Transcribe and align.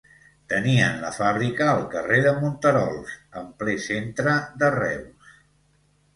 Tenien 0.51 0.95
la 1.03 1.11
fàbrica 1.17 1.67
al 1.73 1.83
carrer 1.91 2.17
de 2.29 2.31
Monterols, 2.39 3.13
en 3.43 3.53
ple 3.61 3.77
centre 3.85 4.35
de 4.65 4.73
Reus. 4.79 5.35